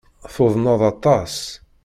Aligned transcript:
Tuḍneḍ 0.33 0.81
aṭas. 0.91 1.35